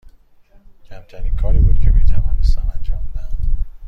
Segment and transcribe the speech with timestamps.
[0.85, 3.37] کمترین کاری بود که می توانستم انجام دهم.